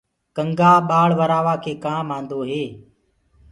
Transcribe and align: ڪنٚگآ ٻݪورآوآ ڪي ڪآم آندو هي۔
ڪنٚگآ 0.35 0.71
ٻݪورآوآ 0.89 1.53
ڪي 1.63 1.73
ڪآم 1.83 2.07
آندو 2.17 2.39
هي۔ 2.49 2.63